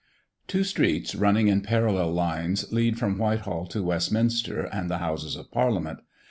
Two 0.47 0.63
streets 0.63 1.13
running 1.13 1.47
in 1.47 1.61
parallel 1.61 2.11
lines 2.11 2.73
lead 2.73 2.97
from 2.97 3.19
Whitehall 3.19 3.67
to 3.67 3.83
Westminster 3.83 4.63
and 4.73 4.89
the 4.89 4.97
Houses 4.97 5.35
of 5.35 5.51
Parliament. 5.51 5.99